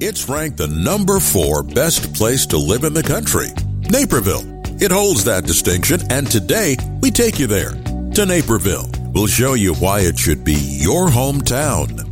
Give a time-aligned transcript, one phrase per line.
[0.00, 3.48] it's ranked the number four best place to live in the country.
[3.90, 4.42] Naperville.
[4.80, 7.72] It holds that distinction, and today we take you there
[8.14, 8.88] to Naperville.
[9.12, 12.07] We'll show you why it should be your hometown.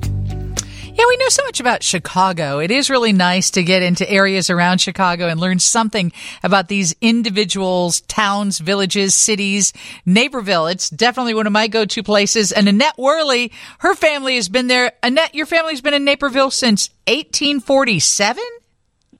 [1.18, 2.60] Know so much about Chicago.
[2.60, 6.12] It is really nice to get into areas around Chicago and learn something
[6.44, 9.72] about these individuals, towns, villages, cities.
[10.04, 12.52] Naperville, it's definitely one of my go-to places.
[12.52, 14.92] And Annette Wehrli, her family has been there.
[15.02, 18.44] Annette, your family's been in Naperville since 1847?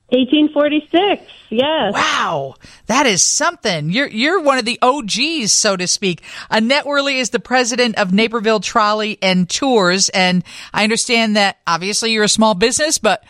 [0.09, 1.23] 1846.
[1.49, 1.93] Yes.
[1.93, 3.89] Wow, that is something.
[3.89, 6.23] You're you're one of the OGs, so to speak.
[6.49, 10.43] Annette Wehrli is the president of Naperville Trolley and Tours, and
[10.73, 13.23] I understand that obviously you're a small business, but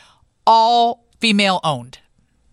[0.45, 1.99] all female owned.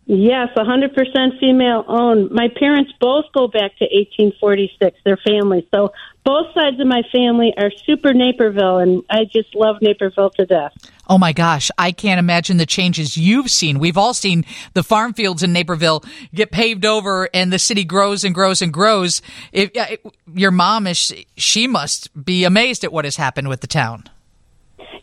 [0.06, 2.30] Yes, 100% female owned.
[2.30, 5.66] My parents both go back to 1846, their family.
[5.74, 5.92] So
[6.24, 10.72] both sides of my family are super Naperville, and I just love Naperville to death.
[11.08, 13.78] Oh my gosh, I can't imagine the changes you've seen.
[13.78, 14.44] We've all seen
[14.74, 16.02] the farm fields in Naperville
[16.34, 19.20] get paved over and the city grows and grows and grows.
[19.52, 19.70] If,
[20.34, 24.04] your mom is, she must be amazed at what has happened with the town.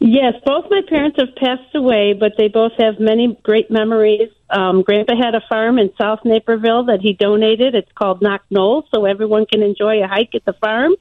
[0.04, 4.32] Yes, both my parents have passed away, but they both have many great memories.
[4.50, 7.76] Um, Grandpa had a farm in South Naperville that he donated.
[7.76, 10.94] It's called Knoch Knoll, so everyone can enjoy a hike at the farm.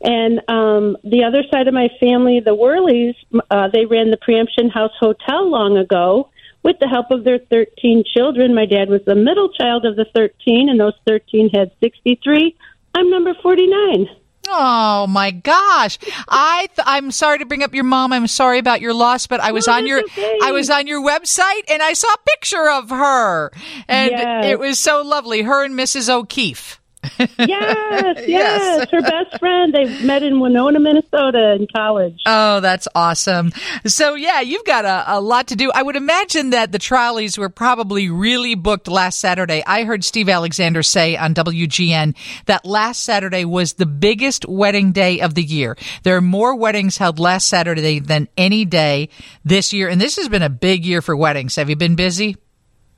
[0.00, 3.16] And um, the other side of my family, the Wehrlis,
[3.50, 6.30] uh, they ran the Preemption House Hotel long ago
[6.62, 8.54] with the help of their 13 children.
[8.54, 12.54] My dad was the middle child of the 13, and those 13 had 63.
[12.94, 14.08] I'm number 49.
[14.48, 15.98] Oh my gosh!
[16.28, 18.12] I th- I'm sorry to bring up your mom.
[18.12, 20.38] I'm sorry about your loss, but I was No, on your okay.
[20.42, 23.52] I was on your website and I saw a picture of her,
[23.86, 24.46] and Yes.
[24.46, 25.42] it was so lovely.
[25.42, 26.08] Her and Mrs.
[26.08, 26.79] O'Keefe.
[27.02, 28.90] Yes, yes, Yes.
[28.90, 29.74] Her best friend.
[29.74, 32.20] They met in Winona, Minnesota in college.
[32.26, 33.52] Oh, that's awesome.
[33.86, 35.70] So yeah, you've got a, a lot to do.
[35.74, 39.62] I would imagine that the trolleys were probably really booked last Saturday.
[39.66, 45.20] I heard Steve Alexander say on WGN that last Saturday was the biggest wedding day
[45.20, 45.76] of the year.
[46.02, 49.08] There are more weddings held last Saturday than any day
[49.44, 49.88] this year.
[49.88, 51.56] And this has been a big year for weddings.
[51.56, 52.36] Have you been busy?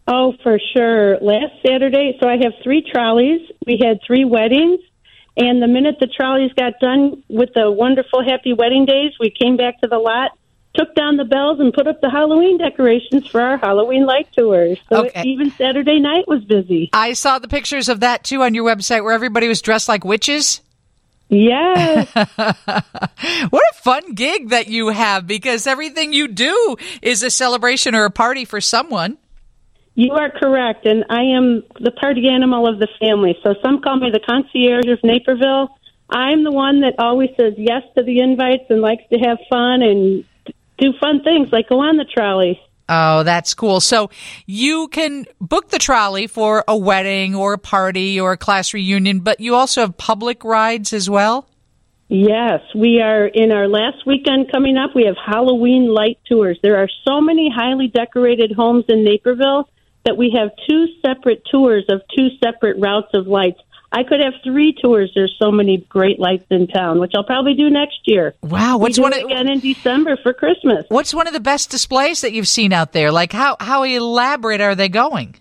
[0.08, 1.18] Oh, for sure.
[1.20, 3.40] Last Saturday, so I have three trolleys.
[3.66, 4.80] We had three weddings.
[5.36, 9.56] And the minute the trolleys got done with the wonderful happy wedding days, we came
[9.56, 10.32] back to the lot,
[10.74, 14.78] took down the bells, and put up the Halloween decorations for our Halloween light tours.
[14.90, 15.22] So Okay.
[15.24, 16.90] even Saturday night was busy.
[16.92, 20.04] I saw the pictures of that too on your website where everybody was dressed like
[20.04, 20.60] witches.
[21.28, 22.08] Yes.
[23.50, 28.04] What a fun gig that you have because everything you do is a celebration or
[28.04, 29.16] a party for someone.
[29.94, 33.36] You are correct, and I am the party animal of the family.
[33.42, 35.68] So some call me the concierge of Naperville.
[36.08, 39.82] I'm the one that always says yes to the invites and likes to have fun
[39.82, 40.24] and
[40.78, 42.60] do fun things like go on the trolley.
[42.88, 43.80] Oh, that's cool.
[43.80, 44.10] So
[44.46, 49.20] you can book the trolley for a wedding or a party or a class reunion,
[49.20, 51.46] but you also have public rides as well?
[52.08, 54.94] Yes, we are in our last weekend coming up.
[54.94, 56.58] We have Halloween light tours.
[56.62, 59.68] There are so many highly decorated homes in Naperville
[60.04, 63.60] that we have two separate tours of two separate routes of lights.
[63.92, 65.12] I could have three tours.
[65.14, 68.34] There's so many great lights in town, which I'll probably do next year.
[68.42, 70.86] Wow, what's one of again in December for Christmas?
[70.88, 73.12] what's one of the best displays that you've seen out there?
[73.12, 75.36] Like how how elaborate are they going?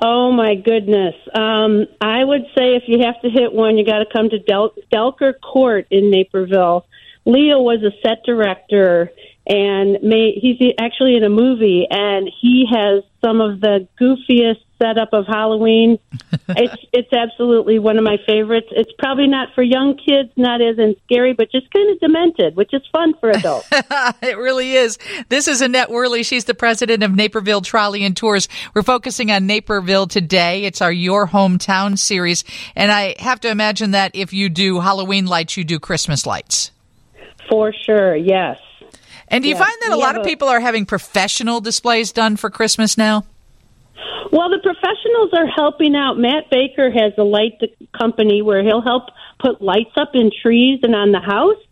[0.00, 1.14] Oh my goodness!
[1.32, 4.40] Um, I would say if you have to hit one, you got to come to
[4.40, 6.84] Del- Delker Court in Naperville.
[7.24, 9.12] Leo was a set director,
[9.46, 15.10] and may, he's actually in a movie, and he has some of the goofiest setup
[15.12, 15.98] of Halloween.
[16.48, 18.66] it's it's absolutely one of my favorites.
[18.70, 22.54] It's probably not for young kids, not as in scary, but just kind of demented,
[22.54, 23.68] which is fun for adults.
[24.22, 24.98] it really is.
[25.28, 26.24] This is Annette Wehrli.
[26.24, 28.48] She's the president of Naperville Trolley and Tours.
[28.74, 30.64] We're focusing on Naperville today.
[30.64, 32.44] It's our Your Hometown series.
[32.76, 36.70] And I have to imagine that if you do Halloween lights, you do Christmas lights.
[37.48, 38.58] for sure, yes.
[39.28, 42.50] And do you find that a lot of people are having professional displays done for
[42.50, 43.24] Christmas now?
[44.32, 46.18] Well, the professionals are helping out.
[46.18, 47.60] Matt Baker has a light
[47.96, 49.04] company where he'll help
[49.38, 51.62] put lights up in trees and on the house,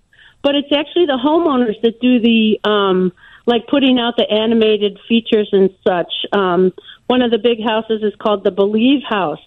[0.43, 3.13] but it's actually the homeowners that do the um
[3.47, 6.13] like putting out the animated features and such.
[6.33, 6.73] Um
[7.07, 9.41] one of the big houses is called the Believe House.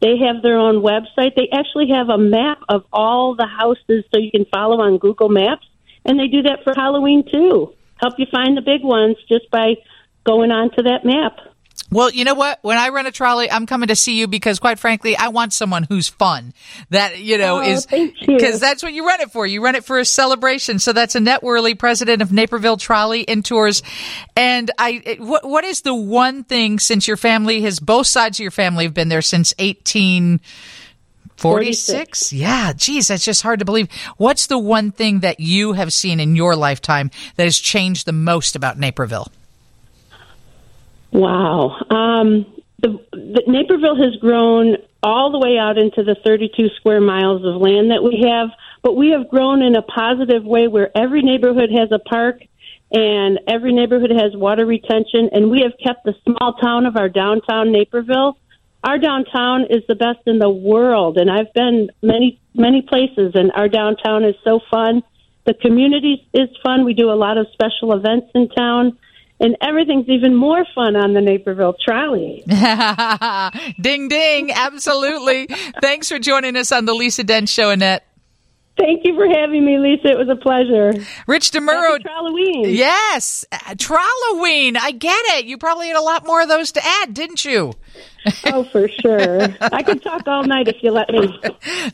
[0.00, 1.34] They have their own website.
[1.36, 5.28] They actually have a map of all the houses so you can follow on Google
[5.28, 5.66] Maps,
[6.06, 7.72] and they do that for Halloween too.
[7.96, 9.74] Help you find the big ones just by
[10.24, 11.38] going onto that map.
[11.88, 12.58] Well, you know what?
[12.62, 15.52] When I run a trolley, I'm coming to see you because, quite frankly, I want
[15.52, 16.52] someone who's fun.
[16.90, 19.46] That you know Oh, is because that's what you run it for.
[19.46, 20.80] You run it for a celebration.
[20.80, 23.84] So that's Annette Wehrli, president of Naperville Trolley and Tours.
[24.36, 28.40] And I, it- what what is the one thing since your family has both sides
[28.40, 29.54] of your family have been there since
[31.38, 32.32] 1846?
[32.32, 33.88] Yeah, geez, that's just hard to believe.
[34.16, 38.12] What's the one thing that you have seen in your lifetime that has changed the
[38.12, 39.30] most about Naperville?
[41.12, 41.76] Wow.
[41.90, 42.46] Um,
[42.80, 47.60] the, the Naperville has grown all the way out into the 32 square miles of
[47.60, 48.48] land that we have,
[48.82, 52.40] but we have grown in a positive way where every neighborhood has a park
[52.92, 57.08] and every neighborhood has water retention, and we have kept the small town of our
[57.08, 58.38] downtown Naperville.
[58.84, 63.50] Our downtown is the best in the world, and I've been many, many places, and
[63.52, 65.02] our downtown is so fun.
[65.44, 66.84] The community is fun.
[66.84, 68.98] We do a lot of special events in town
[69.38, 72.42] and everything's even more fun on the Naperville trolley.
[73.80, 75.46] ding ding absolutely
[75.82, 78.06] thanks for joining us on the lisa dent show annette
[78.76, 80.08] Thank you for having me, Lisa.
[80.08, 80.92] It was a pleasure.
[81.26, 82.64] rich demuro Halloween.
[82.68, 84.76] yes Trolloween.
[84.80, 87.72] i get it you probably had a lot more of those to add didn't you
[88.46, 89.40] Oh, for sure.
[89.60, 91.28] I could talk all night if you let me.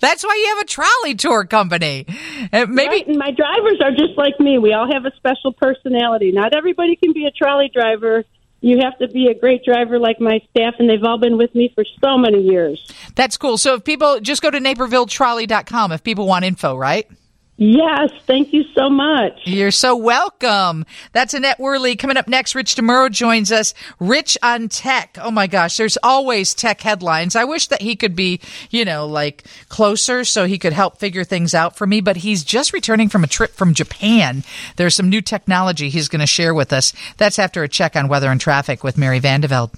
[0.00, 2.06] that's why you have a trolley tour company
[2.52, 4.58] Uh, maybe Right, my drivers are just like me.
[4.58, 6.32] We all have a special personality.
[6.32, 8.24] Not everybody can be a trolley driver.
[8.62, 11.52] You have to be a great driver like my staff, and they've all been with
[11.54, 12.90] me for so many years.
[13.14, 17.08] that's cool so if people just go to napervilletrolley.com if people want info right
[17.64, 19.38] Yes, thank you so much.
[19.44, 20.84] You're so welcome.
[21.12, 21.96] That's Annette Wehrli.
[21.96, 23.72] Coming up next, Rich DeMuro joins us.
[24.00, 25.16] Rich on tech.
[25.22, 27.36] Oh my gosh, there's always tech headlines.
[27.36, 31.22] I wish that he could be, you know, like closer so he could help figure
[31.22, 34.42] things out for me, but he's just returning from a trip from Japan.
[34.74, 36.92] There's some new technology he's going to share with us.
[37.16, 39.70] That's after a check on weather and traffic with Mary Vandevelde.